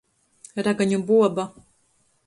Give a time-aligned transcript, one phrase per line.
[0.69, 1.49] Ragaņu buoba.